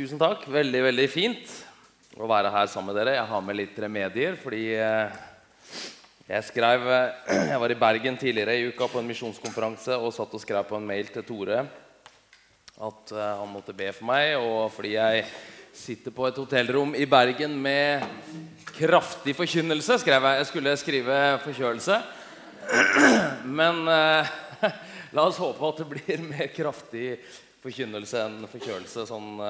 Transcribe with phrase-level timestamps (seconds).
[0.00, 0.46] Tusen takk.
[0.48, 1.50] Veldig, veldig fint
[2.16, 3.18] å være her sammen med dere.
[3.18, 5.18] Jeg har med litt remedier fordi eh,
[6.24, 10.32] jeg skrev eh, Jeg var i Bergen tidligere i uka på en misjonskonferanse og satt
[10.38, 14.38] og skrev på en mail til Tore at eh, han måtte be for meg.
[14.40, 15.26] Og fordi jeg
[15.82, 18.00] sitter på et hotellrom i Bergen med
[18.72, 20.40] kraftig forkynnelse, skrev jeg.
[20.40, 22.00] Jeg skulle skrive forkjølelse.
[23.60, 23.84] Men
[25.18, 27.18] la oss håpe at det blir mer kraftig
[27.60, 29.04] forkynnelse enn forkjølelse.
[29.12, 29.44] Sånn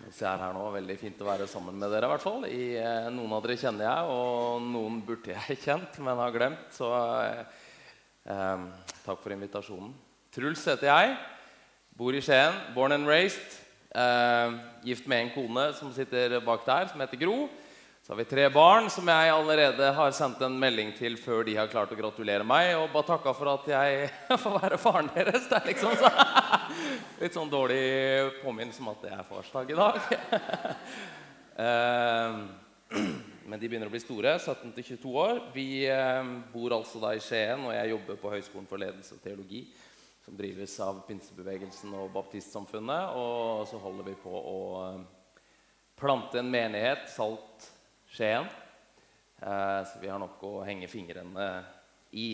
[0.00, 2.08] mens jeg er her nå, Veldig fint å være sammen med dere.
[2.10, 2.44] hvert fall.
[2.48, 6.68] Eh, noen av dere kjenner jeg, og noen burde jeg kjent, men har glemt.
[6.74, 6.88] Så
[7.20, 7.42] eh,
[8.32, 8.64] eh,
[9.04, 9.92] takk for invitasjonen.
[10.34, 11.16] Truls heter jeg.
[12.00, 12.56] Bor i Skien.
[12.74, 13.58] Born and raised.
[13.90, 17.48] Eh, gift med en kone som sitter bak der, som heter Gro.
[18.02, 21.58] Så har vi tre barn som jeg allerede har sendt en melding til før de
[21.58, 22.72] har klart å gratulere meg.
[22.80, 24.06] Og bare takka for at jeg
[24.44, 25.44] får være faren deres.
[25.50, 26.12] Det er liksom så,
[27.20, 27.82] litt sånn dårlig
[28.40, 30.00] påminnelse om at det er farsdag i dag.
[31.60, 32.36] Eh,
[33.50, 34.30] Men de begynner å bli store.
[34.38, 35.40] 17-22 år.
[35.52, 39.20] Vi eh, bor altså da i Skien, og jeg jobber på Høgskolen for ledelse og
[39.20, 39.60] teologi.
[40.24, 43.12] Som drives av pinsebevegelsen og baptistsamfunnet.
[43.20, 45.04] Og så holder vi på å eh,
[46.00, 47.68] plante en menighet, Salt
[48.10, 48.46] Skien.
[49.40, 51.50] Eh, så vi har nok å henge fingrene
[52.10, 52.32] i.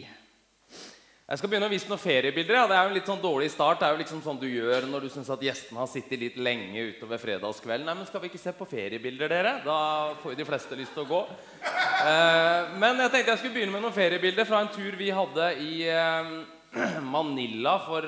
[1.26, 2.54] Jeg skal begynne å vise noen feriebilder.
[2.54, 2.64] Ja.
[2.70, 3.80] Det er jo en litt sånn dårlig start.
[3.80, 6.38] Det er jo liksom sånn du gjør når du syns at gjestene har sittet litt
[6.40, 7.84] lenge utover fredagskvelden.
[7.90, 9.52] Nei, men Skal vi ikke se på feriebilder, dere?
[9.66, 9.78] Da
[10.22, 11.22] får jo de fleste lyst til å gå.
[11.66, 15.52] Eh, men jeg tenkte jeg skulle begynne med noen feriebilder fra en tur vi hadde
[15.60, 16.34] i eh,
[17.16, 18.06] Manila for,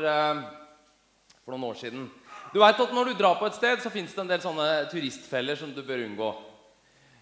[1.44, 2.08] for noen år siden.
[2.54, 4.68] Du vet at Når du drar på et sted, så fins det en del sånne
[4.88, 6.32] turistfeller som du bør unngå.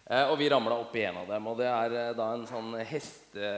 [0.07, 1.47] Eh, og vi ramla i en av dem.
[1.51, 3.49] og Det er eh, da en sånn heste,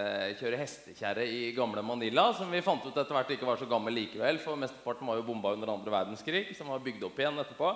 [0.40, 3.92] kjøre hestekjerre i gamle Manila som vi fant ut etter hvert ikke var så gammel
[3.92, 7.74] likevel, for mesteparten var jo bomba under andre verdenskrig, som var bygd opp igjen etterpå.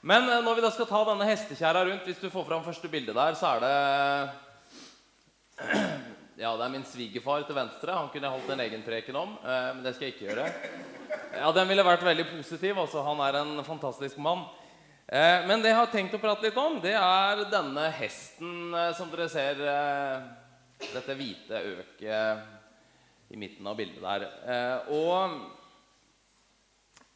[0.00, 2.88] Men eh, når vi da skal ta denne hestekjerra rundt, hvis du får fram første
[2.88, 3.76] bilde der, så er det
[6.40, 8.00] Ja, det er min svigerfar til venstre.
[8.00, 10.44] Han kunne holdt en egen preken om, men det skal jeg ikke gjøre.
[11.32, 12.76] Ja, Den ville vært veldig positiv.
[12.76, 14.44] altså Han er en fantastisk mann.
[15.06, 18.88] Eh, men det jeg har tenkt å prate litt om, det er denne hesten eh,
[18.98, 19.60] som dere ser.
[19.62, 20.16] Eh,
[20.90, 24.24] dette hvite øket i midten av bildet der.
[24.92, 25.36] Og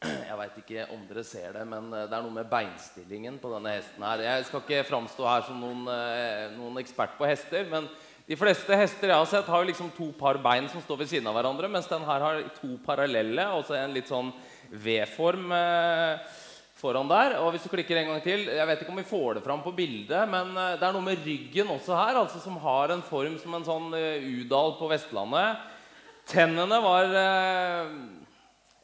[0.29, 3.75] jeg veit ikke om dere ser det, men det er noe med beinstillingen på denne
[3.75, 4.23] hesten her.
[4.25, 5.85] Jeg skal ikke framstå her som noen,
[6.55, 7.85] noen ekspert på hester, men
[8.25, 11.29] de fleste hester jeg har sett, har liksom to par bein som står ved siden
[11.29, 14.33] av hverandre, mens den her har to parallelle, altså en litt sånn
[14.71, 16.39] V-form eh,
[16.81, 17.37] foran der.
[17.41, 19.61] Og hvis du klikker en gang til Jeg vet ikke om vi får det fram
[19.63, 23.05] på bildet, men eh, det er noe med ryggen også her, altså som har en
[23.05, 25.61] form som en sånn eh, udal på Vestlandet.
[26.31, 27.93] Tennene var eh,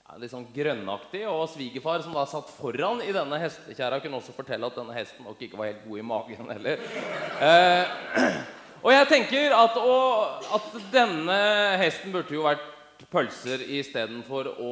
[0.08, 4.36] ja, litt sånn grønnaktig, og svigerfar, som da satt foran i denne hestekjerra, kunne også
[4.36, 6.88] fortelle at denne hesten nok ikke var helt god i magen heller.
[7.42, 8.00] Eh,
[8.86, 11.38] og jeg tenker at, og, at denne
[11.84, 12.74] hesten burde jo vært
[13.12, 14.72] pølser istedenfor å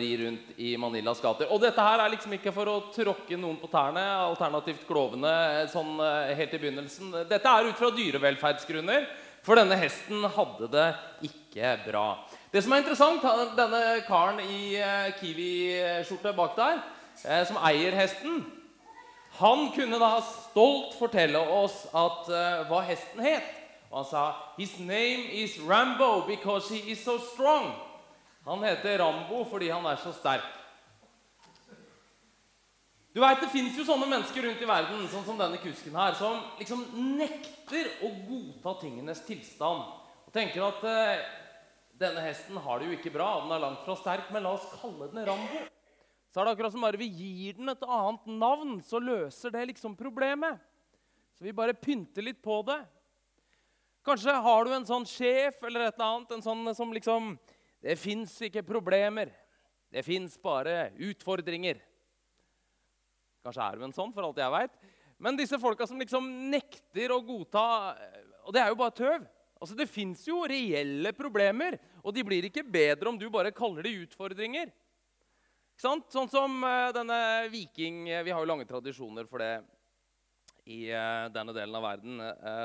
[0.00, 1.50] ri rundt i Manilas gater.
[1.52, 6.00] Og dette her er liksom ikke for å tråkke noen på tærne, alternativt klovene, sånn
[6.00, 7.12] eh, helt i begynnelsen.
[7.28, 9.04] Dette er ut fra dyrevelferdsgrunner,
[9.44, 10.86] for denne hesten hadde det
[11.28, 12.06] ikke bra.
[12.50, 13.26] Det som er interessant,
[13.58, 16.80] denne karen i eh, Kiwi-skjorte bak der,
[17.26, 18.40] eh, som eier hesten,
[19.36, 22.30] han kunne da stolt fortelle oss at,
[22.70, 23.55] hva hesten het.
[23.90, 24.24] Og han sa
[24.58, 27.72] His name is Rambo because he is so strong.
[28.46, 30.44] Han heter Rambo fordi han er så sterk.
[33.16, 36.12] Du vet, Det fins jo sånne mennesker rundt i verden sånn som denne kusken her,
[36.18, 36.82] som liksom
[37.16, 39.86] nekter å godta tingenes tilstand.
[40.28, 41.22] Og tenker at eh,
[41.96, 44.68] denne hesten har det jo ikke bra, den er langt fra sterk, men la oss
[44.82, 45.62] kalle den Rambo.
[46.28, 49.64] Så er det akkurat som bare vi gir den et annet navn, så løser det
[49.70, 50.60] liksom problemet.
[51.38, 52.82] Så vi bare pynter litt på det.
[54.06, 57.32] Kanskje har du en sånn sjef eller et eller annet en sånn som liksom
[57.82, 59.32] Det fins ikke problemer.
[59.90, 61.80] Det fins bare utfordringer.
[63.42, 64.78] Kanskje er du en sånn, for alt jeg veit.
[65.22, 67.66] Men disse folka som liksom nekter å godta
[68.46, 69.26] Og det er jo bare tøv.
[69.60, 73.88] Altså, Det fins jo reelle problemer, og de blir ikke bedre om du bare kaller
[73.88, 74.68] de utfordringer.
[74.70, 76.06] Ikke sant?
[76.12, 79.54] Sånn som uh, denne viking Vi har jo lange tradisjoner for det
[80.66, 82.22] i uh, denne delen av verden.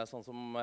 [0.10, 0.60] Sånn som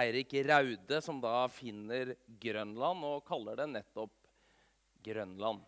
[0.00, 4.14] Eirik Raude, som da finner Grønland og kaller det nettopp
[5.04, 5.60] Grønland.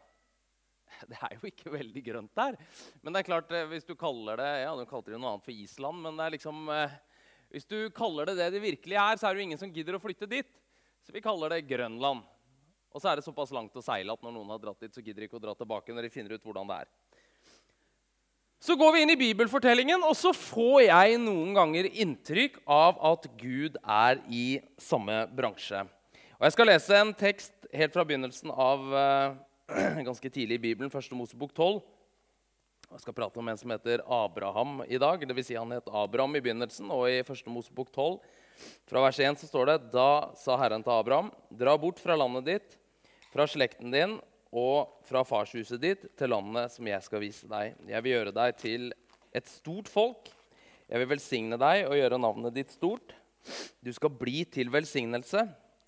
[1.11, 2.57] Det er jo ikke veldig grønt der.
[3.03, 5.53] Men det er klart, hvis du kaller det ja, du kalte det noe annet for
[5.53, 6.71] Island, men det er liksom,
[7.51, 9.99] hvis du kaller det det det virkelig er, så er det jo ingen som gidder
[9.99, 10.53] å flytte dit.
[11.05, 12.23] Så vi kaller det Grønland.
[12.95, 15.03] Og så er det såpass langt å seile at når noen har dratt dit, så
[15.03, 16.93] gidder de ikke å dra tilbake når de finner ut hvordan det er.
[18.65, 23.27] Så går vi inn i bibelfortellingen, og så får jeg noen ganger inntrykk av at
[23.37, 25.83] Gud er i samme bransje.
[26.39, 29.37] Og Jeg skal lese en tekst helt fra begynnelsen av uh,
[30.09, 31.13] ganske tidlig i Bibelen, 1.
[31.13, 31.83] Mosebok 12.
[32.89, 35.21] Jeg skal prate om en som heter Abraham i dag.
[35.21, 36.89] Det vil si han het Abraham i begynnelsen.
[36.89, 37.45] Og i 1.
[37.53, 38.17] Mosebok 12,
[38.89, 40.11] fra vers 1, så står det Da
[40.41, 42.79] sa Herren til Abraham.: Dra bort fra landet ditt,
[43.29, 44.23] fra slekten din
[44.55, 47.75] og fra farshuset ditt til landet som jeg skal vise deg.
[47.91, 48.87] Jeg vil gjøre deg til
[49.35, 50.31] et stort folk.
[50.87, 53.17] Jeg vil velsigne deg og gjøre navnet ditt stort.
[53.83, 55.43] Du skal bli til velsignelse.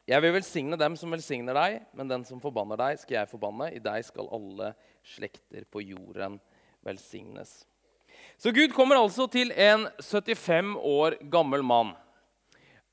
[0.07, 3.71] Jeg vil velsigne dem som velsigner deg, men den som forbanner deg, skal jeg forbanne.
[3.75, 4.73] I deg skal alle
[5.07, 6.41] slekter på jorden
[6.87, 7.63] velsignes.
[8.39, 11.95] Så Gud kommer altså til en 75 år gammel mann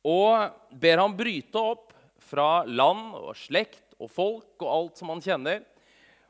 [0.04, 0.52] og
[0.84, 1.94] ber ham bryte opp
[2.24, 5.63] fra land og slekt og folk og alt som han kjenner.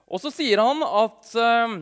[0.07, 1.75] Og så sier han at, uh,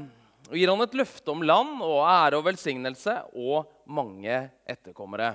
[0.56, 4.38] gir han et løfte om land og ære og velsignelse og mange
[4.70, 5.34] etterkommere.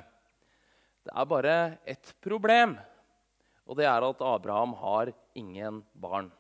[1.07, 1.57] Det er bare
[1.87, 2.75] ett problem,
[3.67, 6.33] og det er at Abraham har ingen barn.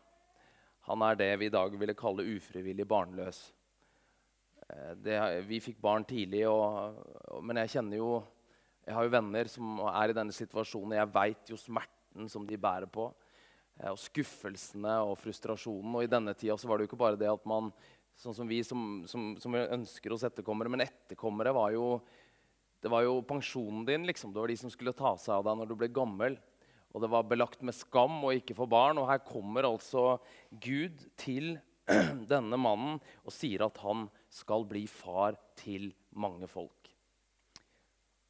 [0.86, 3.40] Han er det vi i dag ville kalle ufrivillig barnløs.
[4.66, 6.98] Eh, det, vi fikk barn tidlig, og,
[7.42, 8.10] men jeg kjenner jo
[8.86, 10.92] Jeg har jo venner som er i denne situasjonen.
[10.94, 13.08] Jeg veit jo smerten som de bærer på.
[13.80, 15.94] Eh, og skuffelsene og frustrasjonen.
[15.98, 17.72] Og i denne tida så var det jo ikke bare det at man
[18.16, 21.88] sånn som vi som, som, som ønsker oss etterkommere, men etterkommere var jo
[22.84, 24.04] det var jo pensjonen din.
[24.06, 24.32] liksom.
[24.32, 26.36] Det var de som skulle ta seg av deg når du ble gammel.
[26.94, 29.00] Og det var belagt med skam å ikke få barn.
[29.00, 30.20] Og her kommer altså
[30.50, 31.56] Gud til
[32.32, 36.92] denne mannen og sier at han skal bli far til mange folk.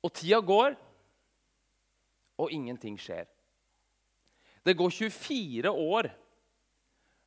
[0.07, 0.77] Og tida går,
[2.41, 3.29] og ingenting skjer.
[4.67, 6.09] Det går 24 år.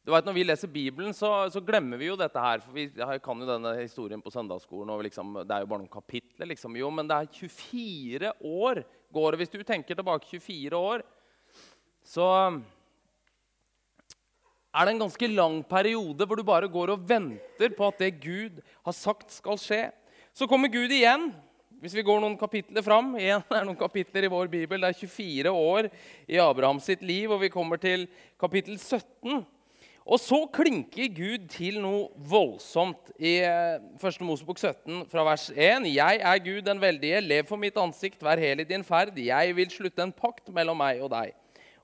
[0.03, 2.59] Du vet, Når vi leser Bibelen, så, så, glemmer vi jo dette her.
[2.59, 2.89] for Vi
[3.24, 4.89] kan jo denne historien på søndagsskolen.
[4.89, 6.50] og liksom, Det er jo bare noen kapitler.
[6.51, 6.75] liksom.
[6.75, 8.83] Jo, men det er 24 år
[9.13, 9.39] går det.
[9.39, 11.03] Hvis du tenker tilbake 24 år,
[12.03, 12.27] så
[14.74, 18.19] er det en ganske lang periode hvor du bare går og venter på at det
[18.19, 19.92] Gud har sagt, skal skje.
[20.33, 21.31] Så kommer Gud igjen
[21.80, 24.81] hvis vi går noen kapitler fram igjen, er noen kapitler i vår bibel.
[24.81, 25.88] Det er 24 år
[26.28, 28.08] i Abraham sitt liv, og vi kommer til
[28.40, 29.46] kapittel 17.
[30.10, 34.10] Og så klinker Gud til noe voldsomt i 1.
[34.10, 35.86] Eh, Mosebok 17, fra vers 1.
[35.92, 39.20] Jeg er Gud den veldige, lev for mitt ansikt, vær hel i din ferd.
[39.22, 41.36] Jeg vil slutte en pakt mellom meg og deg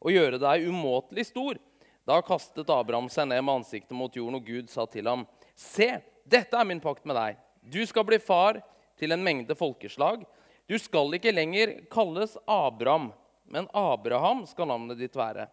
[0.06, 1.58] og gjøre deg umåtelig stor.
[2.06, 5.24] Da kastet Abraham seg ned med ansiktet mot jorden, og Gud sa til ham,
[5.56, 5.88] Se,
[6.28, 7.38] dette er min pakt med deg.
[7.62, 8.60] Du skal bli far
[9.00, 10.24] til en mengde folkeslag.
[10.66, 13.12] Du skal ikke lenger kalles Abraham,
[13.52, 15.48] men Abraham skal navnet ditt være.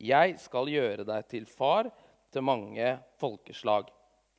[0.00, 1.90] Jeg skal gjøre deg til far
[2.32, 3.90] til mange folkeslag.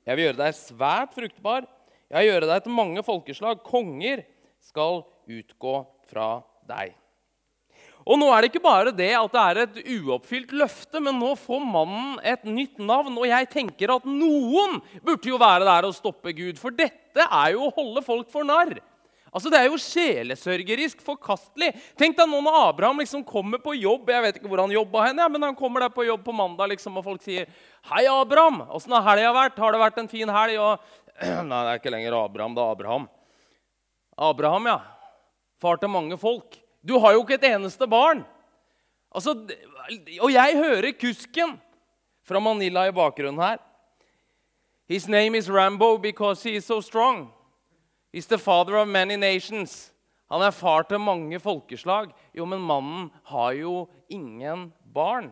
[0.05, 1.69] Jeg vil gjøre deg svært fruktbar.
[2.09, 3.63] Jeg vil gjøre deg til mange folkeslag.
[3.65, 4.25] Konger
[4.61, 5.79] skal utgå
[6.09, 6.29] fra
[6.67, 6.93] deg.
[8.05, 11.31] Og nå er det ikke bare det at det er et uoppfylt løfte, men nå
[11.41, 13.15] får mannen et nytt navn.
[13.17, 17.55] Og jeg tenker at noen burde jo være der og stoppe Gud, for dette er
[17.55, 18.77] jo å holde folk for narr.
[19.35, 21.73] Altså, Det er jo sjelesørgerisk forkastelig.
[21.99, 25.09] Tenk deg nå når Abraham liksom kommer på jobb Jeg vet ikke hvor han jobba
[25.09, 27.49] hen, men han kommer der på jobb på mandag, liksom, og folk sier
[27.89, 28.61] 'Hei, Abraham.
[28.71, 29.59] Åssen har helga vært?
[29.59, 30.79] Har det vært en fin helg?' Og,
[31.49, 33.09] Nei, det er ikke lenger Abraham, det er Abraham.
[34.17, 34.79] Abraham, ja.
[35.59, 36.64] Far til mange folk.
[36.85, 38.21] Du har jo ikke et eneste barn.
[39.15, 39.33] Altså,
[40.21, 41.55] og jeg hører kusken
[42.25, 43.57] fra Manila i bakgrunnen her.
[44.87, 47.31] His name is Rambo because he is so strong.
[48.13, 49.91] He's the father of many nations.
[50.29, 52.13] Han er far til mange folkeslag.
[52.33, 55.31] Jo, men mannen har jo ingen barn.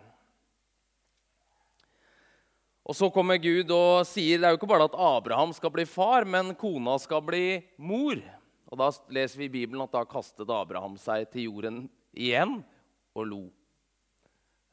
[2.84, 5.86] Og så kommer Gud og sier det er jo ikke bare at Abraham skal bli
[5.88, 8.20] far, men kona skal bli mor.
[8.74, 12.64] Og Da leser vi i Bibelen at da kastet Abraham seg til jorden igjen
[13.14, 13.44] og lo.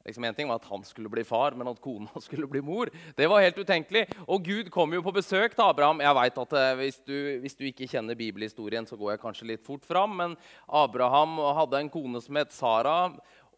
[0.07, 2.89] Liksom en ting var at han skulle bli far, men at kona skulle bli mor.
[3.17, 4.07] Det var helt utenkelig.
[4.25, 6.01] Og Gud kom jo på besøk til Abraham.
[6.01, 9.51] Jeg vet at eh, hvis du, hvis du, ikke kjenner bibelhistorien, så går jeg kanskje
[9.53, 10.17] litt fort fram.
[10.23, 12.99] Men Abraham hadde en kone som het Sara.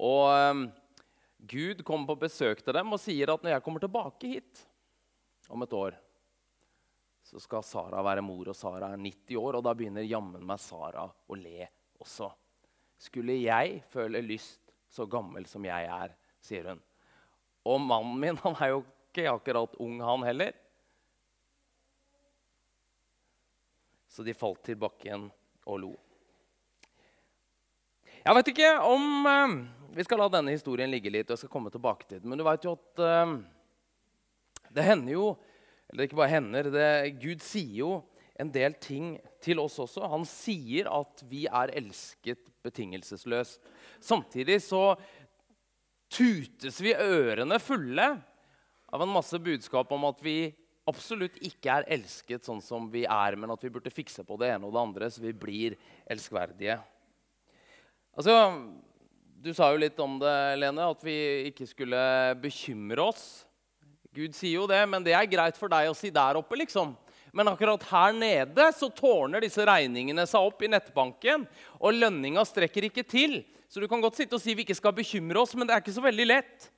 [0.03, 0.67] Og um,
[1.47, 4.67] Gud kom på besøk til dem og sier at når jeg kommer tilbake hit
[5.53, 5.95] om et år,
[7.33, 9.57] så skal Sara være mor, og Sara er 90 år.
[9.57, 11.65] Og da begynner jammen meg Sara å le
[12.03, 12.29] også.
[13.01, 14.61] Skulle jeg føle lyst
[14.93, 16.13] så gammel som jeg er,
[16.45, 16.83] sier hun.
[17.65, 20.53] Og mannen min han er jo ikke akkurat ung, han heller.
[24.13, 25.31] Så de falt til bakken
[25.65, 25.93] og lo.
[28.23, 29.55] Jeg vet ikke om eh,
[29.97, 31.31] Vi skal la denne historien ligge litt.
[31.31, 33.33] og jeg skal komme tilbake til den, Men du vet jo at eh,
[34.77, 35.25] det hender jo
[35.91, 36.71] eller ikke bare hender.
[36.73, 36.89] Det,
[37.23, 37.93] Gud sier jo
[38.41, 40.07] en del ting til oss også.
[40.11, 43.61] Han sier at vi er elsket betingelsesløst.
[44.03, 44.95] Samtidig så
[46.13, 48.09] tutes vi ørene fulle
[48.93, 50.53] av en masse budskap om at vi
[50.89, 54.51] absolutt ikke er elsket sånn som vi er, men at vi burde fikse på det
[54.53, 55.79] ene og det andre så vi blir
[56.11, 56.81] elskverdige.
[58.13, 58.35] Altså,
[59.43, 61.17] Du sa jo litt om det, Lene, at vi
[61.49, 61.99] ikke skulle
[62.39, 63.43] bekymre oss.
[64.13, 66.93] Gud sier jo det, men det er greit for deg å si der oppe, liksom.
[67.33, 71.47] Men akkurat her nede så tårner disse regningene seg opp i nettbanken.
[71.81, 73.39] Og lønninga strekker ikke til.
[73.73, 75.81] Så du kan godt sitte og si vi ikke skal bekymre oss, men det er
[75.81, 76.69] ikke så veldig lett.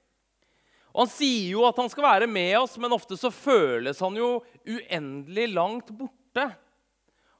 [0.95, 4.15] Og Han sier jo at han skal være med oss, men ofte så føles han
[4.15, 6.47] jo uendelig langt borte.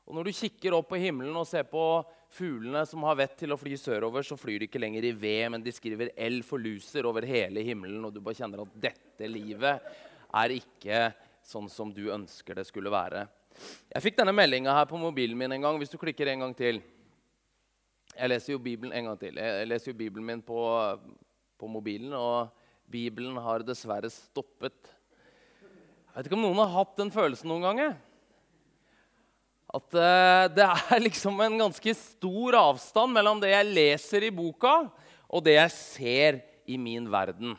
[0.05, 2.03] Og Når du kikker opp på himmelen og ser på
[2.35, 5.31] fuglene som har vett til å fly sørover, så flyr de ikke lenger i V,
[5.55, 8.03] men de skriver L for luser over hele himmelen.
[8.07, 9.95] Og du bare kjenner at dette livet
[10.35, 11.07] er ikke
[11.45, 13.27] sånn som du ønsker det skulle være.
[13.93, 15.79] Jeg fikk denne meldinga her på mobilen min en gang.
[15.79, 16.83] Hvis du klikker en gang til.
[18.15, 19.39] Jeg leser jo Bibelen en gang til.
[19.39, 20.59] Jeg leser jo Bibelen min på,
[21.59, 22.13] på mobilen.
[22.19, 22.51] og
[22.91, 24.91] Bibelen har dessverre stoppet.
[26.15, 27.97] Jeg vet ikke om noen har hatt den følelsen noen ganger.
[29.75, 34.85] At uh, det er liksom en ganske stor avstand mellom det jeg leser i boka,
[35.27, 37.57] og det jeg ser i min verden.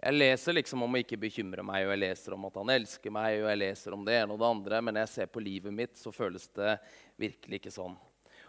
[0.00, 3.12] Jeg leser liksom om å ikke bekymre meg, og jeg leser om at han elsker
[3.12, 5.42] meg, og jeg leser om det ene og det andre, men når jeg ser på
[5.44, 6.78] livet mitt, så føles det
[7.20, 7.94] virkelig ikke sånn.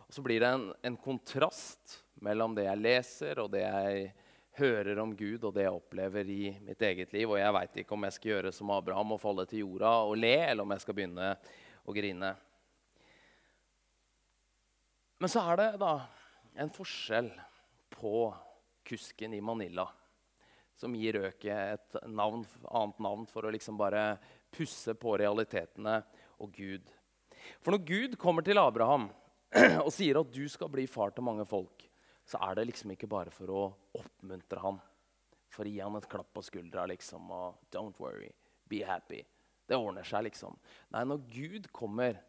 [0.08, 4.08] Og så blir det en, en kontrast mellom det jeg leser, og det jeg
[4.60, 7.30] hører om Gud og det jeg opplever i mitt eget liv.
[7.30, 10.18] Og jeg veit ikke om jeg skal gjøre som Abraham og falle til jorda og
[10.20, 11.34] le, eller om jeg skal begynne
[11.86, 12.34] å grine.
[15.22, 15.96] Men så er det da
[16.62, 17.30] en forskjell
[17.94, 18.32] på
[18.88, 19.86] kusken i Manila,
[20.76, 24.16] som gir øket et navn, annet navn for å liksom bare
[24.52, 26.00] pusse på realitetene
[26.42, 26.90] og Gud.
[27.62, 29.12] For når Gud kommer til Abraham
[29.86, 31.86] og sier at du skal bli far til mange folk,
[32.32, 33.62] så er det liksom ikke bare for å
[34.00, 34.80] oppmuntre han.
[35.52, 38.32] For å gi han et klapp på skuldra liksom, og 'Don't worry,
[38.70, 39.26] be happy'.
[39.68, 40.56] Det ordner seg, liksom.
[40.92, 42.20] Nei, når Gud kommer,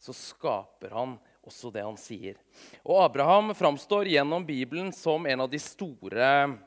[0.00, 2.36] så skaper han også det han sier.
[2.84, 6.58] Og Abraham framstår gjennom Bibelen som en av de store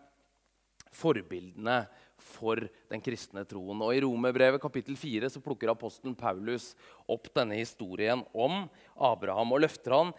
[0.95, 1.83] forbildene
[2.17, 3.81] for den kristne troen.
[3.81, 6.73] Og I Romerbrevet kapittel 4 så plukker apostelen Paulus
[7.11, 10.15] opp denne historien om Abraham og løfter han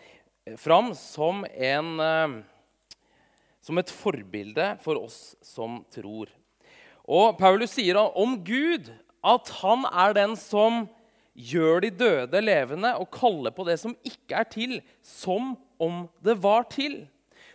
[0.60, 2.42] fram som, en, eh,
[3.66, 6.30] som et forbilde for oss som tror.
[7.06, 8.92] Og Paulus sier om Gud
[9.26, 10.84] at han er den som
[11.36, 16.38] gjør de døde levende og kaller på det som ikke er til, som om det
[16.42, 17.04] var til.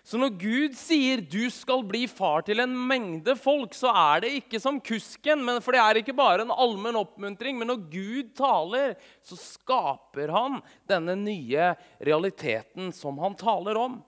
[0.02, 4.32] Så når Gud sier 'du skal bli far til en mengde folk', så er det
[4.34, 5.46] ikke som kusken.
[5.62, 7.58] For det er ikke bare en allmenn oppmuntring.
[7.58, 14.02] Men når Gud taler, så skaper han denne nye realiteten som han taler om.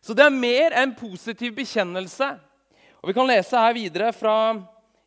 [0.00, 2.34] Så det er mer enn positiv bekjennelse.
[3.02, 4.36] Og Vi kan lese her videre fra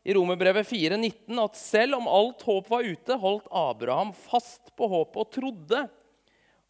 [0.04, 5.20] i Romerbrevet 4,19 at selv om alt håp var ute, holdt Abraham fast på håpet
[5.20, 5.88] og trodde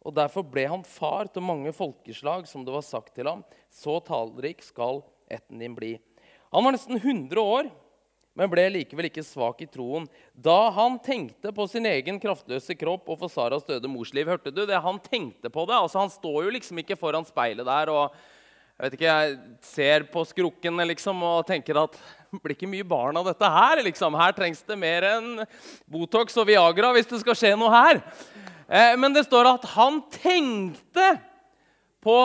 [0.01, 3.43] og Derfor ble han far til mange folkeslag, som det var sagt til ham.
[3.69, 5.93] Så tallrik skal etten din bli.
[6.51, 7.69] Han var nesten 100 år,
[8.37, 10.05] men ble likevel ikke svak i troen.
[10.31, 14.29] Da han tenkte på sin egen kraftløse kropp og for Saras døde mors liv.
[14.31, 14.79] Hørte du det?
[14.79, 15.75] Han tenkte på det.
[15.75, 18.15] Altså, han står jo liksom ikke foran speilet der og
[18.81, 22.87] jeg vet ikke, jeg ser på skrukken liksom, og tenker at det blir ikke mye
[22.87, 23.81] barn av dette her.
[23.85, 24.15] Liksom.
[24.17, 25.43] Her trengs det mer enn
[25.85, 27.99] Botox og Viagra hvis det skal skje noe her.
[28.65, 31.11] Eh, men det står at han tenkte
[32.01, 32.17] på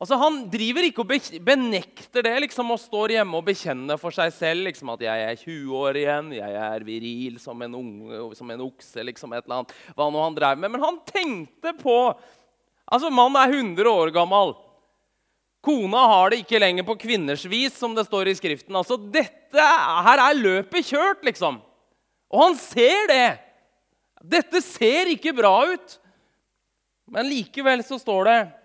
[0.00, 1.10] Altså, Han driver ikke og
[1.44, 5.36] benekter det liksom, og står hjemme og bekjenner for seg selv liksom, at 'jeg er
[5.36, 9.60] 20 år igjen, jeg er viril som en, unge, som en okse', liksom, et eller
[9.60, 10.70] annet, hva nå han drev med.
[10.70, 12.16] Men han tenkte på
[12.90, 14.56] Altså, Mannen er 100 år gammel.
[15.62, 18.74] Kona har det ikke lenger på kvinners vis, som det står i Skriften.
[18.74, 21.60] Altså, dette, Her er løpet kjørt, liksom.
[22.32, 23.38] Og han ser det.
[24.26, 25.98] Dette ser ikke bra ut.
[27.06, 28.59] Men likevel så står det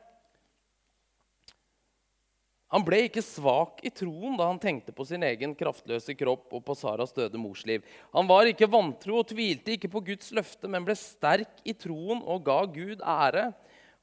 [2.75, 6.63] Han ble ikke svak i troen da han tenkte på sin egen kraftløse kropp og
[6.67, 7.85] på Saras døde mors liv.
[8.11, 12.19] Han var ikke vantro og tvilte ikke på Guds løfte, men ble sterk i troen
[12.19, 13.47] og ga Gud ære.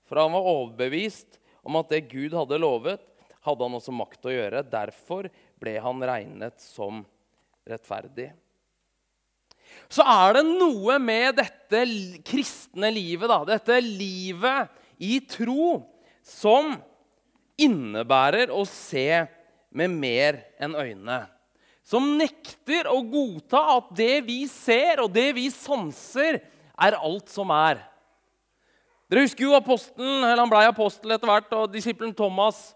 [0.08, 3.04] For han var overbevist om at det Gud hadde lovet,
[3.44, 4.64] hadde han også makt å gjøre.
[4.72, 5.28] Derfor
[5.60, 7.04] ble han regnet som
[7.68, 8.32] rettferdig
[9.92, 11.82] så er det noe med dette
[12.26, 15.82] kristne livet, da, dette livet i tro,
[16.24, 16.74] som
[17.60, 19.24] innebærer å se
[19.72, 21.26] med mer enn øynene.
[21.82, 26.38] som nekter å godta at det vi ser, og det vi sanser,
[26.78, 27.80] er alt som er.
[29.10, 32.70] Dere husker jo apostelen, eller Han ble apostel etter hvert, og disippelen Thomas.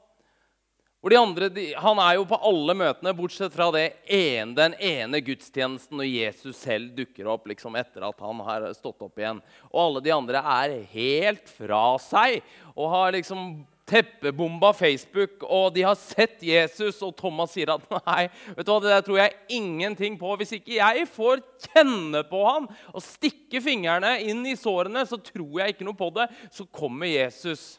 [1.00, 5.22] Hvor de andre, de, Han er jo på alle møtene, bortsett fra ene, den ene
[5.22, 9.38] gudstjenesten når Jesus selv dukker opp liksom etter at han har stått opp igjen.
[9.70, 12.42] Og alle de andre er helt fra seg
[12.74, 18.26] og har liksom teppebomba Facebook, og de har sett Jesus, og Thomas sier at nei,
[18.56, 20.34] vet du hva, det der tror jeg ingenting på.
[20.40, 25.62] Hvis ikke jeg får kjenne på han og stikke fingrene inn i sårene, så tror
[25.62, 26.28] jeg ikke noe på det.
[26.54, 27.76] Så kommer Jesus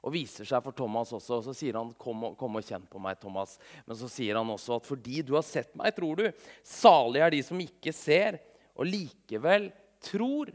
[0.00, 1.40] og viser seg for Thomas også.
[1.40, 3.58] og Så sier han, kom og, kom og kjenn på meg, Thomas.
[3.84, 6.46] Men så sier han også at fordi du har sett meg, tror du.
[6.64, 8.40] Salig er de som ikke ser,
[8.72, 9.68] og likevel
[10.08, 10.54] tror.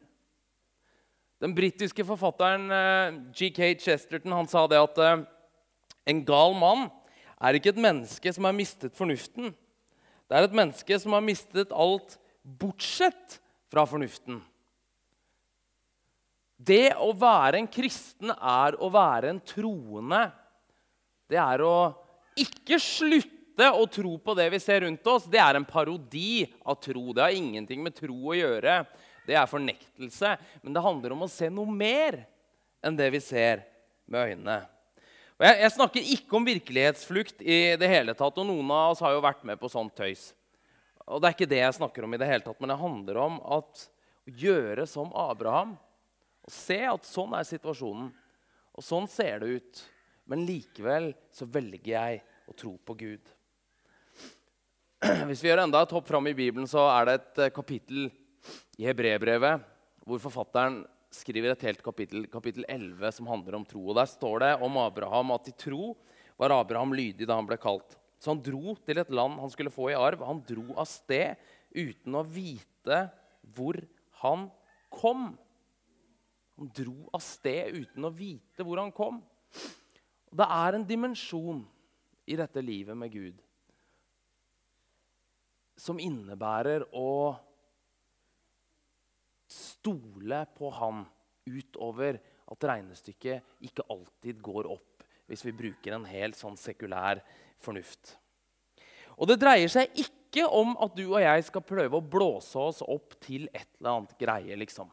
[1.44, 3.74] Den britiske forfatteren eh, G.K.
[3.84, 5.24] Chesterton han sa det at eh,
[6.12, 6.88] en gal mann
[7.44, 9.52] er ikke et menneske som har mistet fornuften.
[10.26, 13.40] Det er et menneske som har mistet alt bortsett
[13.72, 14.40] fra fornuften.
[16.56, 20.24] Det å være en kristen er å være en troende.
[21.28, 21.78] Det er å
[22.40, 25.28] ikke slutte å tro på det vi ser rundt oss.
[25.28, 27.10] Det er en parodi av tro.
[27.12, 28.80] Det har ingenting med tro å gjøre
[29.26, 30.36] det er fornektelse.
[30.62, 32.22] Men det handler om å se noe mer
[32.86, 33.66] enn det vi ser
[34.06, 34.62] med øynene.
[35.36, 38.38] Og jeg, jeg, snakker ikke om virkelighetsflukt i det hele tatt.
[38.40, 40.30] Og noen av oss har jo vært med på sånt tøys.
[41.06, 43.20] Og det er ikke det jeg snakker om i det hele tatt, men det handler
[43.22, 43.84] om at
[44.26, 45.76] å gjøre som Abraham.
[46.46, 48.10] Og se at sånn er situasjonen.
[48.76, 49.84] Og sånn ser det ut.
[50.30, 53.34] Men likevel så velger jeg å tro på Gud.
[55.30, 58.08] Hvis vi gjør enda et hopp fram i Bibelen, så er det et eh, kapittel
[58.76, 59.64] i Hebrebrevet,
[60.06, 60.82] hvor forfatteren
[61.16, 63.84] skriver et helt kapittel, kapittel 11, som handler om tro.
[63.88, 65.94] Og Der står det om Abraham at i tro
[66.40, 67.96] var Abraham lydig da han ble kalt.
[68.20, 70.24] Så han dro til et land han skulle få i arv.
[70.28, 71.40] Han dro av sted
[71.76, 73.06] uten å vite
[73.56, 73.80] hvor
[74.24, 74.50] han
[74.92, 75.32] kom.
[76.56, 79.22] Han dro av sted uten å vite hvor han kom.
[80.36, 81.64] Det er en dimensjon
[82.28, 83.42] i dette livet med Gud
[85.80, 87.36] som innebærer å
[89.56, 91.06] stole på han
[91.46, 92.20] utover
[92.52, 97.22] at regnestykket ikke alltid går opp, hvis vi bruker en helt sånn sekulær
[97.64, 98.18] fornuft.
[99.16, 102.84] Og det dreier seg ikke om at du og jeg skal prøve å blåse oss
[102.84, 104.58] opp til et eller annet greie.
[104.60, 104.92] liksom.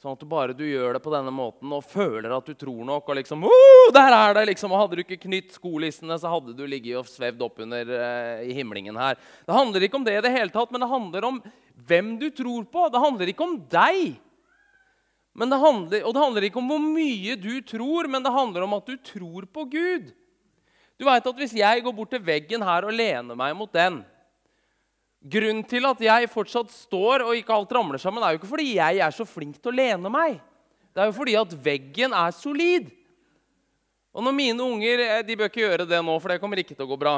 [0.00, 2.82] Sånn at du bare du gjør det på denne måten og føler at du tror
[2.88, 3.06] nok.
[3.08, 6.56] og liksom, oh, der er det liksom, og Hadde du ikke knytt skolissene, så hadde
[6.56, 9.20] du ligget og svevd oppunder uh, i himlingen her.
[9.46, 11.40] Det handler ikke om det i det hele tatt, men det handler om
[11.88, 12.88] hvem du tror på.
[12.92, 14.16] Det handler ikke om deg.
[15.34, 18.76] Det handler, og det handler ikke om hvor mye du tror, men det handler om
[18.76, 20.12] at du tror på Gud.
[20.94, 24.04] Du vet at Hvis jeg går bort til veggen her og lener meg mot den
[25.24, 28.74] Grunnen til at jeg fortsatt står og ikke alt ramler sammen, er jo ikke fordi
[28.76, 30.36] jeg er så flink til å lene meg.
[30.92, 32.90] Det er jo fordi at veggen er solid.
[34.12, 36.76] Og når mine unger eh, de bør ikke gjøre det nå, for det kommer ikke
[36.76, 37.16] til å gå bra.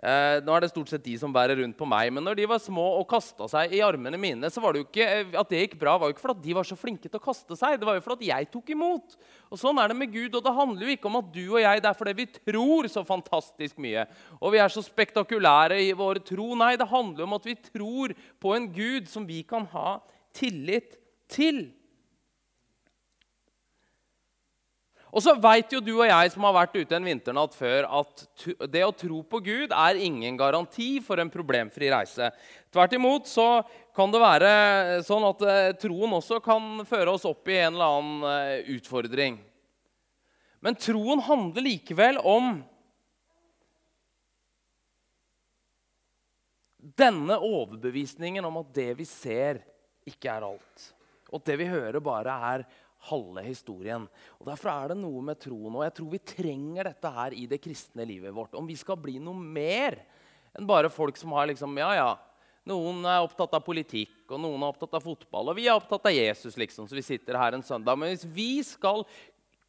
[0.00, 2.08] Eh, nå er det stort sett de som bærer rundt på meg.
[2.14, 4.86] Men når de var små og kasta seg i armene mine, så var det jo
[4.88, 7.20] ikke eh, at det gikk bra, var jo ikke fordi de var så flinke til
[7.20, 7.76] å kaste seg.
[7.80, 9.18] Det var jo fordi jeg tok imot.
[9.52, 10.38] Og Sånn er det med Gud.
[10.38, 12.88] Og det handler jo ikke om at du og jeg det er fordi vi tror
[12.92, 14.06] så fantastisk mye.
[14.40, 16.48] Og vi er så spektakulære i vår tro.
[16.56, 19.98] Nei, det handler om at vi tror på en Gud som vi kan ha
[20.36, 20.96] tillit
[21.30, 21.68] til.
[25.10, 28.44] Og så veit jo du og jeg som har vært ute en vinternatt før, at
[28.70, 32.30] det å tro på Gud er ingen garanti for en problemfri reise.
[32.70, 33.48] Tvert imot så
[33.96, 34.50] kan det være
[35.06, 39.40] sånn at eh, troen også kan føre oss opp i en eller annen eh, utfordring.
[40.62, 42.60] Men troen handler likevel om
[46.78, 49.64] denne overbevisningen om at det vi ser,
[50.06, 50.86] ikke er alt.
[51.30, 52.64] Og at det vi hører, bare er
[53.08, 54.06] halve historien.
[54.38, 55.76] Og Derfor er det noe med troen.
[55.78, 58.56] Og jeg tror vi trenger dette her i det kristne livet vårt.
[58.58, 60.00] Om vi skal bli noe mer
[60.56, 62.10] enn bare folk som har liksom Ja, ja.
[62.68, 65.48] Noen er opptatt av politikk, og noen er opptatt av fotball.
[65.48, 67.96] Og vi er opptatt av Jesus, liksom, så vi sitter her en søndag.
[67.98, 69.00] Men hvis vi skal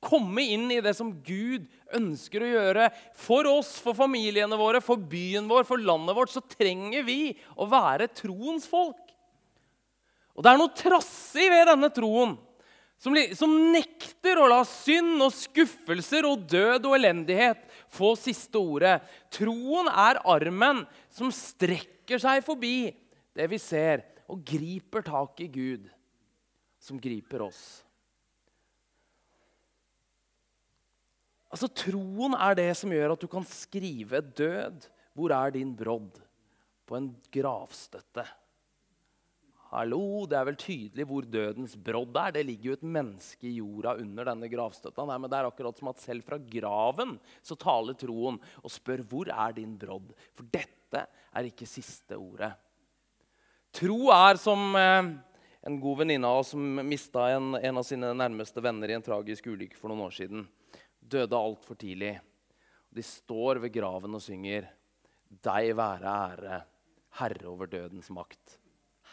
[0.03, 4.99] komme inn i det som Gud ønsker å gjøre for oss, for familiene våre, for
[4.99, 7.19] byen vår, for landet vårt, så trenger vi
[7.55, 9.15] å være troens folk.
[10.35, 12.35] Og det er noe trassig ved denne troen
[13.01, 18.99] som, som nekter å la synd og skuffelser og død og elendighet få siste ordet.
[19.33, 22.91] Troen er armen som strekker seg forbi
[23.33, 25.87] det vi ser, og griper tak i Gud,
[26.79, 27.61] som griper oss.
[31.51, 34.85] Altså, Troen er det som gjør at du kan skrive 'død,
[35.15, 36.21] hvor er din brodd?'
[36.87, 38.25] på en gravstøtte.
[39.71, 42.33] Hallo, Det er vel tydelig hvor dødens brodd er.
[42.35, 45.05] Det ligger jo et menneske i jorda under denne gravstøtta.
[45.07, 49.05] Nei, men Det er akkurat som at selv fra graven så taler troen og spør
[49.07, 50.11] hvor er din brodd.
[50.35, 52.51] For dette er ikke siste ordet.
[53.71, 55.07] Tro er som eh,
[55.63, 59.05] en god venninne av oss som mista en, en, av sine nærmeste venner i en
[59.07, 60.43] tragisk ulykke for noen år siden.
[60.99, 62.17] Døde altfor tidlig.
[62.91, 64.67] De står ved graven og synger
[65.31, 66.65] 'Deg være ære,
[67.21, 68.60] Herre over dødens makt'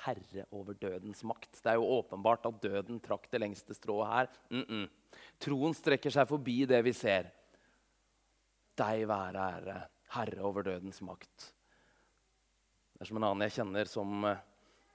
[0.09, 1.61] herre over dødens makt.
[1.61, 4.29] Det er jo åpenbart at døden trakk det lengste strået her.
[4.51, 4.89] Mm -mm.
[5.39, 7.31] Troen strekker seg forbi det vi ser.
[8.77, 11.53] Deg være ære, herre over dødens makt.
[12.95, 14.37] Det er som en annen jeg kjenner, som uh,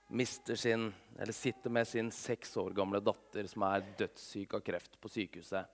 [0.10, 5.00] mister sin, eller sitter med sin seks år gamle datter som er dødssyk av kreft
[5.02, 5.66] på sykehuset.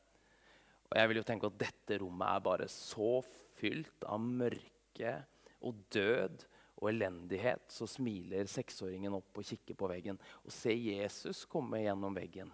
[0.89, 3.19] Og jeg vil jo tenke at dette rommet er bare så
[3.59, 5.25] fylt av mørke
[5.61, 6.45] og død
[6.79, 12.15] og elendighet, så smiler seksåringen opp og kikker på veggen og ser Jesus komme gjennom
[12.15, 12.51] veggen.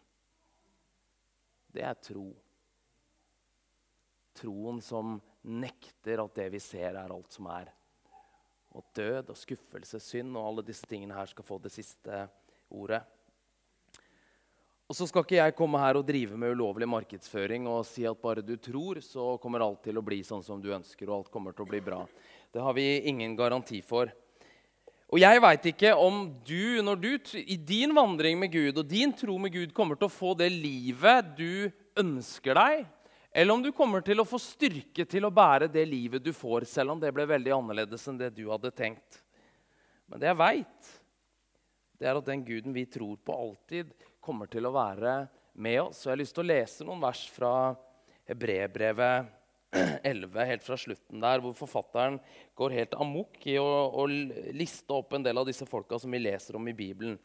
[1.76, 2.30] Det er tro.
[4.36, 7.70] Troen som nekter at det vi ser, er alt som er.
[8.76, 12.26] Og død og skuffelse, synd og alle disse tingene her skal få det siste
[12.74, 13.04] ordet.
[14.96, 18.16] Og så skal ikke jeg komme her og drive med ulovlig markedsføring og si at
[18.16, 21.32] bare du tror, så kommer alt til å bli sånn som du ønsker, og alt
[21.34, 21.98] kommer til å bli bra.
[22.48, 24.08] Det har vi ingen garanti for.
[25.12, 27.10] Og jeg veit ikke om du, når du
[27.44, 30.48] i din vandring med Gud og din tro med Gud kommer til å få det
[30.54, 31.68] livet du
[32.00, 32.88] ønsker deg,
[33.36, 36.70] eller om du kommer til å få styrke til å bære det livet du får,
[36.72, 39.20] selv om det ble veldig annerledes enn det du hadde tenkt.
[40.08, 40.98] Men det jeg veit,
[42.00, 43.92] det er at den guden vi tror på, alltid
[44.26, 46.02] kommer til å være med oss.
[46.04, 47.54] Og jeg har lyst til å lese noen vers fra
[48.30, 49.34] Hebrebrevet
[50.08, 52.18] 11, helt fra slutten der, hvor forfatteren
[52.58, 54.06] går helt amok i å, å,
[54.56, 57.18] liste opp en del av disse folka som vi leser om i Bibelen,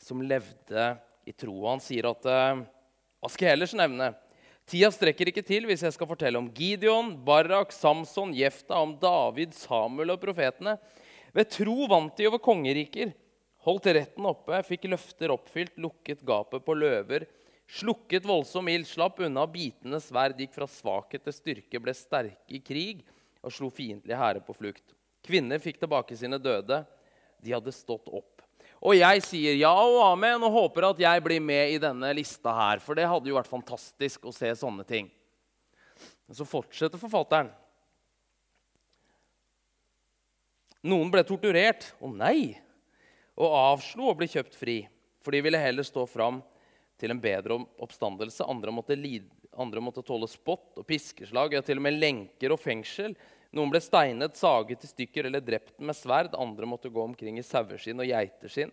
[0.00, 0.88] som levde
[1.28, 1.74] i troa.
[1.74, 2.62] Han sier at eh,
[3.18, 4.12] Hva skal jeg ellers nevne?
[4.68, 9.54] Tida strekker ikke til hvis jeg skal fortelle om Gideon, Barak, Samson, Jefta, om David,
[9.56, 10.76] Samuel og profetene.
[11.36, 13.14] Ved tro vant de over kongeriker,
[13.66, 17.26] holdt retten oppe, fikk løfter oppfylt, lukket gapet på løver
[17.68, 22.62] Slukket voldsom ild, slapp unna bitende sverd, gikk fra svakhet til styrke, ble sterke i
[22.64, 23.02] krig
[23.44, 24.94] og slo fiendtlige hærer på flukt.
[25.24, 26.80] Kvinner fikk tilbake sine døde.
[27.44, 28.40] De hadde stått opp.
[28.80, 32.54] Og jeg sier ja og amen og håper at jeg blir med i denne lista
[32.56, 32.80] her.
[32.80, 35.10] For det hadde jo vært fantastisk å se sånne ting.
[36.24, 37.50] Men så fortsetter forfatteren.
[40.88, 41.90] Noen ble torturert.
[42.00, 42.56] Å nei!
[43.38, 44.78] Og avslo å bli kjøpt fri.
[45.22, 46.40] For de ville heller stå fram
[46.98, 48.46] til en bedre oppstandelse.
[48.50, 52.62] Andre måtte, lide, andre måtte tåle spott og piskeslag, ja, til og med lenker og
[52.62, 53.14] fengsel.
[53.54, 56.34] Noen ble steinet, saget i stykker eller drept med sverd.
[56.36, 58.72] Andre måtte gå omkring i saueskinn og geiteskinn,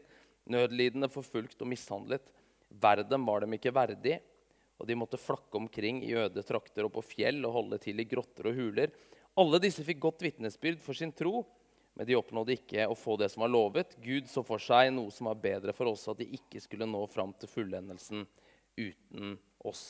[0.51, 2.25] nødlidende, forfulgt og mishandlet.
[2.81, 4.17] Verden var dem ikke verdig,
[4.81, 8.07] og de måtte flakke omkring i øde trakter og på fjell og holde til i
[8.09, 8.91] grotter og huler.
[9.39, 11.45] Alle disse fikk godt vitnesbyrd for sin tro,
[11.95, 13.95] men de oppnådde ikke å få det som var lovet.
[14.03, 17.05] Gud så for seg noe som var bedre for oss, at de ikke skulle nå
[17.11, 18.25] fram til fullendelsen
[18.75, 19.85] uten oss.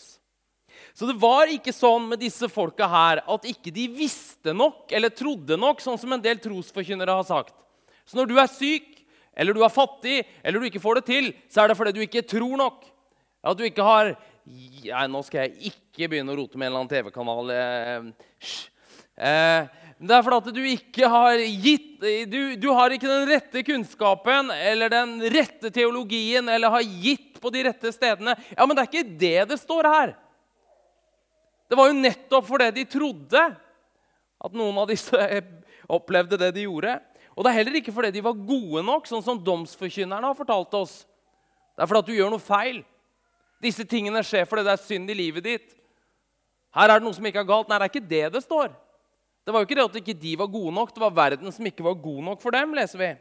[0.94, 5.14] Så det var ikke sånn med disse folka her at ikke de visste nok eller
[5.14, 7.56] trodde nok, sånn som en del trosforkynnere har sagt.
[8.06, 8.92] Så når du er syk,
[9.36, 12.04] eller du er fattig, eller du ikke får det til, så er det fordi du
[12.06, 12.86] ikke tror nok.
[13.46, 14.16] At du ikke har
[14.46, 17.48] Nei, Nå skal jeg ikke begynne å rote med en eller annen TV-kanal.
[19.16, 21.92] Eh, det er fordi at du ikke har gitt
[22.28, 27.50] du, du, har ikke den rette kunnskapen eller den rette teologien eller har gitt på
[27.54, 28.36] de rette stedene.
[28.52, 30.14] Ja, Men det er ikke det det står her.
[31.72, 33.46] Det var jo nettopp fordi de trodde
[34.46, 35.16] at noen av disse
[35.98, 37.00] opplevde det de gjorde.
[37.36, 40.76] Og det er heller ikke fordi de var gode nok, sånn som domsforkynnerne har fortalt
[40.78, 41.02] oss.
[41.76, 42.84] Det er fordi at du gjør noe feil.
[43.64, 45.70] Disse tingene skjer fordi det er synd i livet ditt.
[46.76, 47.72] Her er det noe som ikke er galt.
[47.72, 48.76] Nei, det er ikke det det står.
[49.46, 51.68] Det var jo ikke det at ikke de var gode nok, det var verden som
[51.70, 52.74] ikke var god nok for dem.
[52.74, 53.12] leser vi.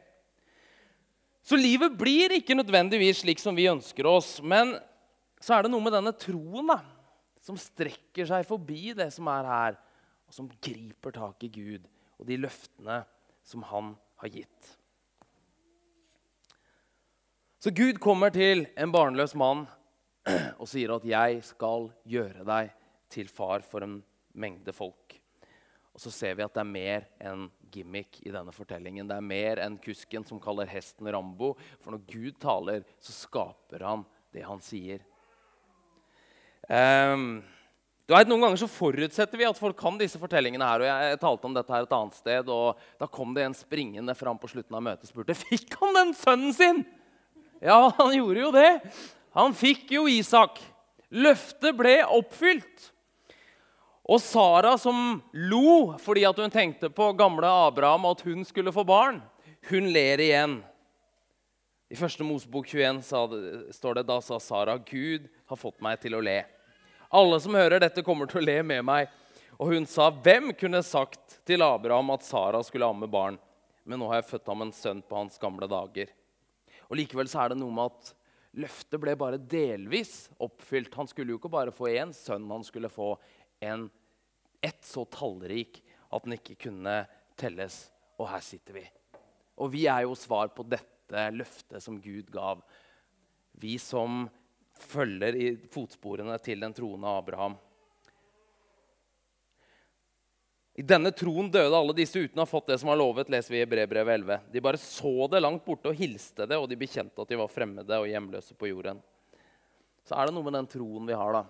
[1.44, 4.38] Så livet blir ikke nødvendigvis slik som vi ønsker oss.
[4.40, 4.72] Men
[5.36, 6.78] så er det noe med denne troen da,
[7.44, 9.76] som strekker seg forbi det som er her,
[10.24, 11.84] og som griper tak i Gud
[12.16, 13.02] og de løftene
[13.44, 14.70] som han har gitt.
[17.60, 19.66] Så Gud kommer til en barnløs mann
[20.60, 22.72] og sier at 'jeg skal gjøre deg
[23.10, 25.23] til far for en mengde folk'.
[25.94, 29.06] Og så ser vi at det er mer enn gimmick i denne fortellingen.
[29.06, 31.52] Det er mer enn kusken som kaller hesten Rambo.
[31.82, 34.02] For når Gud taler, så skaper han
[34.34, 35.04] det han sier.
[36.66, 37.42] Um,
[38.08, 40.66] vet, Noen ganger så forutsetter vi at folk kan disse fortellingene.
[40.66, 43.46] her, og jeg, jeg talte om dette her et annet sted, og Da kom det
[43.46, 46.82] en springende fram på slutten av møtet og spurte fikk han den sønnen sin.
[47.62, 48.70] Ja, han gjorde jo det.
[49.38, 50.58] Han fikk jo Isak.
[51.14, 52.90] Løftet ble oppfylt.
[54.04, 58.84] Og Sara, som lo fordi hun tenkte på gamle Abraham og at hun skulle få
[58.84, 59.22] barn,
[59.70, 60.58] hun ler igjen.
[61.88, 63.00] I første Mosebok 21
[63.72, 66.42] står det da sa Sara, Gud har fått meg til å le.
[67.14, 69.08] Alle som hører dette, kommer til å le med meg.
[69.56, 73.38] Og hun sa, hvem kunne sagt til Abraham at Sara skulle amme barn?
[73.84, 76.10] Men nå har jeg født ham en sønn på hans gamle dager.
[76.90, 78.12] Og Likevel så er det noe med at
[78.64, 80.92] løftet ble bare delvis oppfylt.
[80.98, 83.14] Han skulle jo ikke bare få én sønn, han skulle få
[83.66, 83.88] en,
[84.64, 85.82] ett så tallrik
[86.14, 87.02] at den ikke kunne
[87.38, 87.86] telles.
[88.20, 88.84] Og her sitter vi.
[89.58, 92.62] Og vi er jo svar på dette løftet som Gud gav.
[93.58, 94.24] Vi som
[94.74, 97.56] følger i fotsporene til den troende Abraham.
[100.74, 103.54] I denne troen døde alle disse uten å ha fått det som var lovet, leser
[103.54, 104.48] vi i Brevbrev 11.
[104.50, 107.52] De bare så det langt borte og hilste det, og de bekjente at de var
[107.52, 108.98] fremmede og hjemløse på jorden.
[110.02, 111.44] Så er det noe med den troen vi har, da,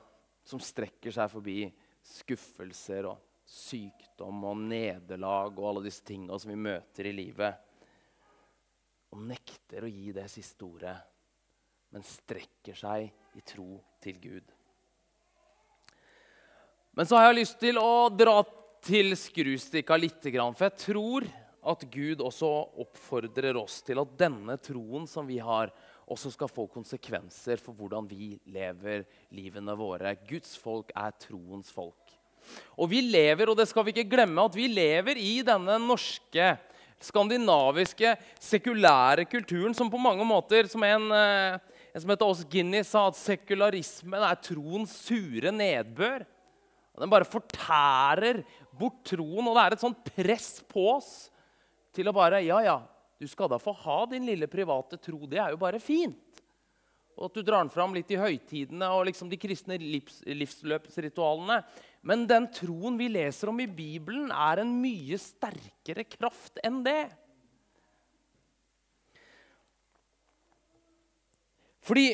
[0.45, 1.71] som strekker seg forbi
[2.05, 7.59] skuffelser og sykdom og nederlag og alle disse tingene som vi møter i livet,
[9.15, 10.97] og nekter å gi det siste ordet
[11.95, 13.07] men strekker seg
[13.39, 14.49] i tro til Gud.
[16.99, 18.41] Men så har jeg lyst til å dra
[18.83, 20.19] til skrustikka litt.
[20.19, 21.27] For jeg tror
[21.71, 22.51] at Gud også
[22.83, 25.71] oppfordrer oss til at denne troen som vi har,
[26.11, 30.17] også skal få konsekvenser for hvordan vi lever livene våre.
[30.29, 32.15] Guds folk er troens folk.
[32.77, 36.51] Og vi lever, og det skal vi ikke glemme, at vi lever i denne norske,
[37.05, 41.63] skandinaviske, sekulære kulturen som på mange måter som en eh,
[41.95, 46.25] en som heter Oss Guinness, sa at sekularismen er troens sure nedbør.
[46.99, 48.41] Den bare fortærer
[48.75, 51.13] bort troen, og det er et sånt press på oss
[51.95, 52.77] til å bare Ja, ja,
[53.25, 55.25] du skal da få ha din lille private tro.
[55.25, 56.43] Det er jo bare fint.
[57.15, 61.61] Og at du drar den fram litt i høytidene og liksom de kristne livs, livsløpsritualene.
[62.05, 67.07] Men den troen vi leser om i Bibelen, er en mye sterkere kraft enn det.
[71.85, 72.09] Fordi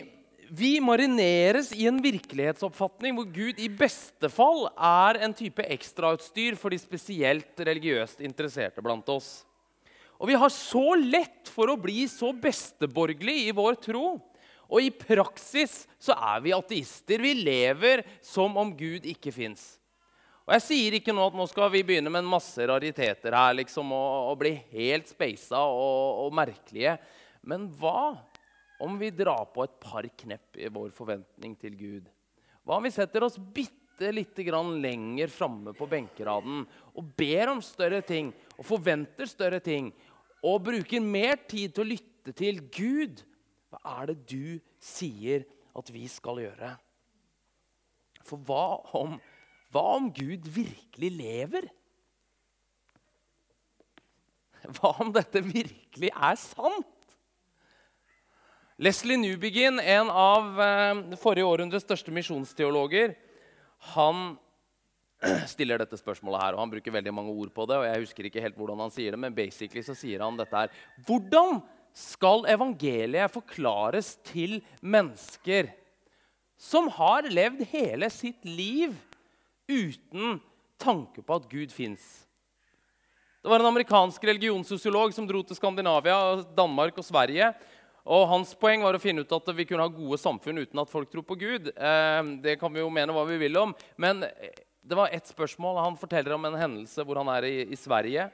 [0.50, 6.74] vi marineres i en virkelighetsoppfatning hvor Gud i beste fall er en type ekstrautstyr for
[6.74, 9.40] de spesielt religiøst interesserte blant oss.
[10.20, 14.18] Og vi har så lett for å bli så besteborgerlig i vår tro.
[14.70, 17.22] Og i praksis så er vi ateister.
[17.24, 19.80] Vi lever som om Gud ikke fins.
[20.46, 23.56] Og Jeg sier ikke nå at nå skal vi begynne med en masse rariteter her
[23.58, 26.96] liksom, og, og bli helt speisa og, og merkelige.
[27.46, 28.16] Men hva
[28.82, 32.08] om vi drar på et par knepp i vår forventning til Gud?
[32.66, 36.62] Hva om vi setter oss bitte grann lenger framme på benkeraden
[36.96, 39.90] og ber om større ting og forventer større ting
[40.40, 43.24] og bruker mer tid til å lytte til Gud?
[43.70, 45.44] Hva er det du sier
[45.76, 46.74] at vi skal gjøre?
[48.26, 49.18] For hva om,
[49.72, 51.68] hva om Gud virkelig lever?
[54.76, 56.96] Hva om dette virkelig er sant?
[58.80, 63.12] Leslie Newbegin, en av eh, forrige århundres største misjonsteologer,
[63.92, 64.38] han
[65.52, 67.76] stiller dette spørsmålet her, og Han bruker veldig mange ord på det.
[67.76, 70.56] og jeg husker ikke helt hvordan han sier det, men basically så sier han dette
[70.56, 70.72] her.
[71.06, 71.60] Hvordan
[71.96, 75.72] skal evangeliet forklares til mennesker
[76.60, 78.94] som har levd hele sitt liv
[79.68, 80.38] uten
[80.80, 82.26] tanke på at Gud fins?
[83.40, 87.54] Det var en amerikansk religionssosiolog som dro til Skandinavia, Danmark og Sverige
[88.10, 90.90] og Hans poeng var å finne ut at vi kunne ha gode samfunn uten at
[90.90, 91.70] folk tror på Gud.
[91.70, 93.74] Eh, det kan vi jo mene hva vi vil om.
[94.00, 94.24] Men
[94.80, 95.76] det var ett spørsmål.
[95.84, 98.28] Han forteller om en hendelse hvor han er i, i Sverige.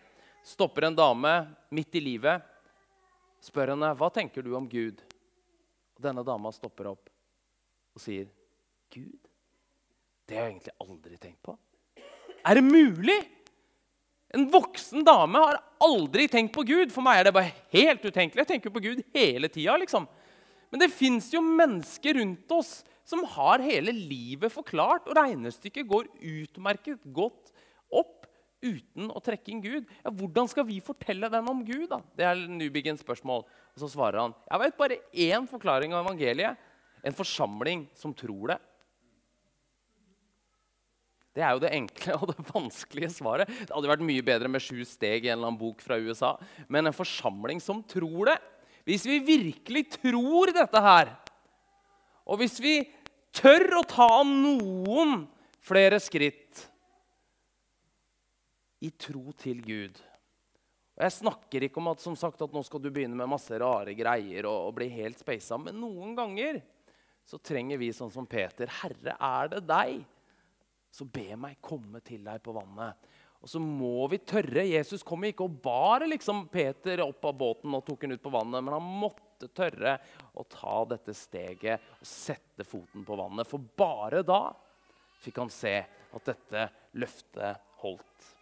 [0.47, 1.33] Stopper en dame
[1.75, 2.43] midt i livet.
[3.43, 5.03] Spør henne hva tenker du om Gud.
[5.97, 7.11] Og Denne dama stopper opp
[7.97, 8.27] og sier,
[8.93, 9.17] 'Gud?
[10.29, 11.57] Det har jeg egentlig aldri tenkt på.'
[12.47, 13.17] Er det mulig?
[14.37, 16.93] En voksen dame har aldri tenkt på Gud.
[16.93, 18.45] For meg er det bare helt utenkelig.
[18.45, 19.75] Jeg tenker på Gud hele tida.
[19.81, 20.07] Liksom.
[20.71, 26.11] Men det fins jo mennesker rundt oss som har hele livet forklart, og regnestykket går
[26.19, 27.53] utmerket godt
[27.95, 28.27] opp
[28.65, 29.91] uten å trekke inn Gud.
[30.03, 31.89] Ja, Hvordan skal vi fortelle den om Gud?
[31.93, 32.01] da?
[32.19, 33.45] Det er Nubigens spørsmål.
[33.47, 36.57] Og Så svarer han jeg vet bare én forklaring av evangeliet.
[37.07, 38.59] En forsamling som tror det.
[41.37, 43.51] Det er jo det enkle og det vanskelige svaret.
[43.69, 46.33] Det hadde vært mye bedre med sju steg i en eller annen bok fra USA.
[46.73, 48.39] Men en forsamling som tror det
[48.87, 51.09] Hvis vi virkelig tror dette her,
[52.27, 52.77] og hvis vi
[53.37, 55.25] tør å ta noen
[55.67, 56.67] flere skritt
[58.85, 59.99] i tro til Gud.
[60.97, 63.53] Og Jeg snakker ikke om at, som sagt, at nå skal du begynne med masse
[63.61, 66.61] rare greier og, og bli helt speisa, men noen ganger
[67.27, 68.71] så trenger vi sånn som Peter.
[68.81, 70.01] Herre, er det deg?
[70.95, 72.97] Så be meg komme til deg på vannet.
[73.43, 74.65] Og så må vi tørre.
[74.65, 78.33] Jesus kom ikke og bar liksom Peter opp av båten og tok han ut på
[78.33, 79.99] vannet, men han måtte tørre
[80.33, 83.49] å ta dette steget og sette foten på vannet.
[83.49, 84.49] For bare da
[85.21, 88.33] fikk han se at dette løftet holdt.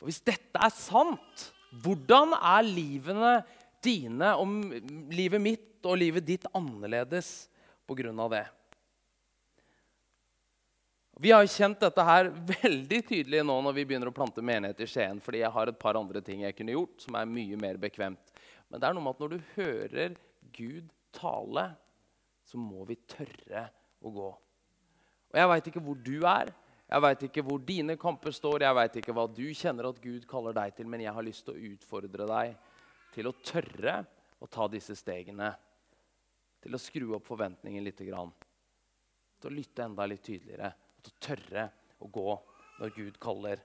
[0.00, 1.50] For Hvis dette er sant,
[1.84, 3.34] hvordan er livene
[3.84, 4.72] dine og
[5.14, 7.48] livet mitt og livet ditt annerledes
[7.88, 8.28] pga.
[8.28, 8.46] det?
[11.20, 12.30] Vi har kjent dette her
[12.62, 15.20] veldig tydelig nå når vi begynner å plante menighet i Skien.
[15.20, 18.29] fordi jeg har et par andre ting jeg kunne gjort som er mye mer bekvemt.
[18.70, 20.16] Men det er noe med at når du hører
[20.54, 21.66] Gud tale,
[22.46, 23.66] så må vi tørre
[24.00, 24.30] å gå.
[25.30, 26.52] Og Jeg veit ikke hvor du er,
[26.90, 30.24] jeg veit ikke hvor dine kamper står, jeg veit ikke hva du kjenner at Gud
[30.30, 32.56] kaller deg til, men jeg har lyst til å utfordre deg
[33.14, 34.00] til å tørre
[34.42, 35.52] å ta disse stegene.
[36.60, 38.02] Til å skru opp forventningen litt.
[38.02, 40.72] Til å lytte enda litt tydeligere.
[41.00, 41.66] Til å tørre
[42.02, 42.34] å gå
[42.80, 43.62] når Gud kaller.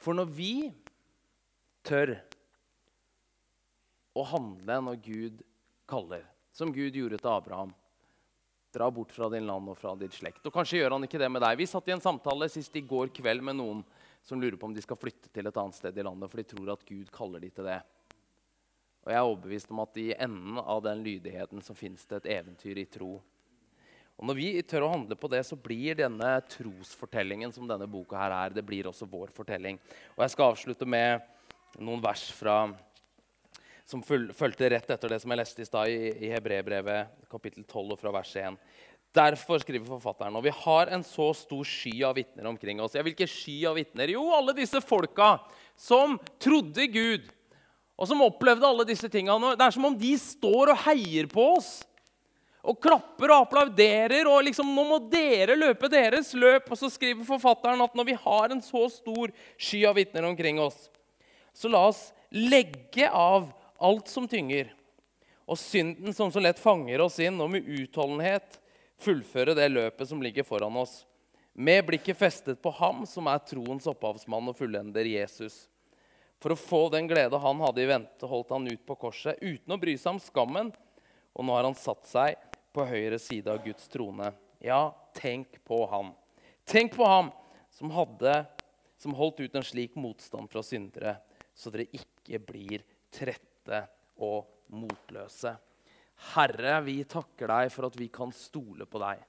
[0.00, 0.52] For når vi
[1.84, 2.14] tør
[4.20, 5.44] å handle når Gud
[5.90, 7.74] kaller, som Gud gjorde til Abraham
[8.70, 10.44] Dra bort fra din land og fra ditt slekt.
[10.46, 11.56] Og Kanskje gjør han ikke det med deg.
[11.58, 13.80] Vi satt i en samtale sist i går kveld med noen
[14.22, 16.46] som lurer på om de skal flytte til et annet sted i landet, for de
[16.46, 17.80] tror at Gud kaller de til det.
[19.02, 22.30] Og jeg er overbevist om at i enden av den lydigheten så fins det et
[22.36, 23.16] eventyr i tro.
[24.20, 28.20] Og Når vi tør å handle på det, så blir denne trosfortellingen som denne boka
[28.20, 29.80] her er, det blir også vår fortelling.
[30.14, 31.24] Og Jeg skal avslutte med
[31.80, 32.66] noen vers fra
[33.90, 37.96] som fulgte rett etter det som jeg leste i stad i, i Hebrebrevet kapittel 12
[37.96, 38.58] og fra vers 1.
[39.10, 42.94] Derfor skriver forfatteren og vi har en så stor sky av vitner omkring oss.
[42.94, 44.12] Ja, Hvilke sky av vitner?
[44.14, 45.32] Jo, alle disse folka
[45.74, 47.26] som trodde Gud,
[47.98, 49.56] og som opplevde alle disse tingene.
[49.58, 51.80] Det er som om de står og heier på oss.
[52.60, 54.28] Og klapper og applauderer.
[54.28, 58.12] og liksom, 'Nå må dere løpe deres løp.' Og så skriver forfatteren at når vi
[58.12, 60.88] har en så stor sky av vitner omkring oss,
[61.52, 64.70] så la oss legge av alt som tynger,
[65.50, 68.60] og synden som så lett fanger oss inn, og med utholdenhet
[69.00, 71.04] fullføre det løpet som ligger foran oss,
[71.52, 75.64] med blikket festet på ham som er troens opphavsmann og fullender Jesus.
[76.40, 79.74] For å få den glede han hadde i vente, holdt han ut på korset uten
[79.74, 80.70] å bry seg om skammen,
[81.34, 82.38] og nå har han satt seg
[82.72, 84.30] på høyre side av Guds trone.
[84.62, 86.14] Ja, tenk på ham.
[86.68, 87.32] Tenk på ham
[87.74, 88.44] som, hadde,
[89.00, 91.18] som holdt ut en slik motstand fra syndere,
[91.56, 93.86] så dere ikke blir trette trette
[94.20, 95.54] og motløse.
[96.34, 99.22] Herre, vi takker deg for at vi kan stole på deg.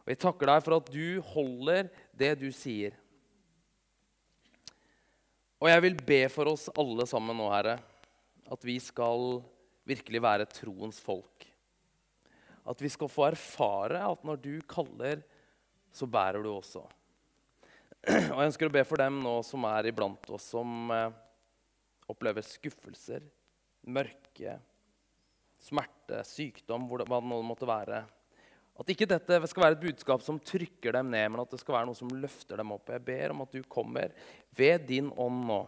[0.00, 2.96] Og Vi takker deg for at du holder det du sier.
[5.60, 7.76] Og jeg vil be for oss alle sammen nå, Herre,
[8.50, 9.42] at vi skal
[9.86, 11.44] virkelig være troens folk.
[12.66, 15.20] At vi skal få erfare at når du kaller,
[15.92, 16.82] så bærer du også.
[18.08, 21.12] Og Jeg ønsker å be for dem nå som er iblant oss, som eh,
[22.10, 23.22] opplever skuffelser,
[23.88, 24.56] mørke,
[25.60, 28.04] smerte, sykdom, hva det nå måtte være.
[28.80, 31.76] At ikke dette skal være et budskap som trykker dem ned, men at det skal
[31.76, 32.88] være noe som løfter dem opp.
[32.88, 34.14] Jeg ber om at du kommer
[34.56, 35.60] ved din ånd nå.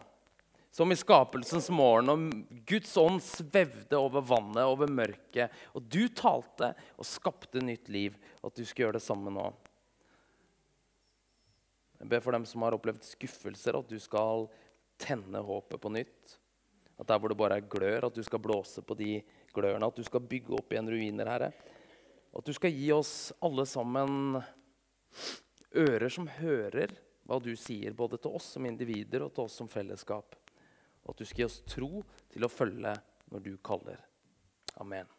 [0.73, 5.53] Som i skapelsens morgen, og Guds ånd svevde over vannet, over mørket.
[5.77, 8.17] Og du talte og skapte nytt liv.
[8.41, 9.45] At du skal gjøre det samme nå.
[12.01, 14.47] Jeg ber for dem som har opplevd skuffelser, at du skal
[14.99, 16.39] tenne håpet på nytt.
[16.99, 19.15] At der hvor det bare er glør, at du skal blåse på de
[19.53, 19.87] glørne.
[19.87, 21.49] At du skal bygge opp igjen ruiner, Herre.
[22.33, 24.37] At du skal gi oss alle sammen
[25.73, 26.93] ører som hører
[27.27, 30.37] hva du sier, både til oss som individer og til oss som fellesskap.
[31.03, 32.03] Og at du skal gi oss tro
[32.33, 32.95] til å følge
[33.31, 33.99] når du kaller.
[34.81, 35.09] Amen.